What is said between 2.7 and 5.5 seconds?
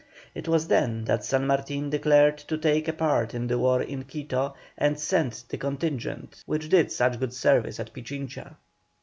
a part in the war in Quito, and sent